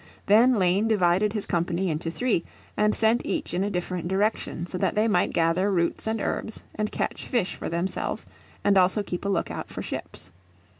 Then 0.25 0.55
Lane 0.57 0.87
divided 0.87 1.31
his 1.31 1.45
company 1.45 1.91
into 1.91 2.09
three, 2.09 2.43
and 2.75 2.95
sent 2.95 3.21
each 3.23 3.53
in 3.53 3.63
a 3.63 3.69
different 3.69 4.07
direction 4.07 4.65
so 4.65 4.79
that 4.79 4.95
they 4.95 5.07
might 5.07 5.31
gather 5.31 5.71
roots 5.71 6.07
and 6.07 6.19
herbs 6.19 6.63
and 6.73 6.91
catch 6.91 7.27
fish 7.27 7.53
for 7.55 7.69
themselves, 7.69 8.25
and 8.63 8.79
also 8.79 9.03
keep 9.03 9.25
a 9.25 9.29
lookout 9.29 9.69
for 9.69 9.83
ships. 9.83 10.31